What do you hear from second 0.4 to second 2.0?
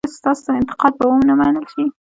انتقاد به و نه منل شي؟